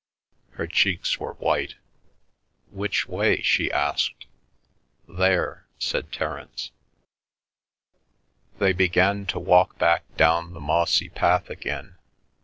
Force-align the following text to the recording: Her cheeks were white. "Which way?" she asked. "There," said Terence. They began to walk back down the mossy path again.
Her 0.53 0.65
cheeks 0.65 1.19
were 1.19 1.33
white. 1.35 1.75
"Which 2.71 3.07
way?" 3.07 3.43
she 3.43 3.71
asked. 3.71 4.25
"There," 5.07 5.67
said 5.77 6.11
Terence. 6.11 6.71
They 8.57 8.73
began 8.73 9.27
to 9.27 9.37
walk 9.37 9.77
back 9.77 10.05
down 10.17 10.53
the 10.53 10.59
mossy 10.59 11.09
path 11.09 11.51
again. 11.51 11.97